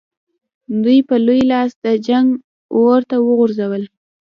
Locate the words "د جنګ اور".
1.85-3.01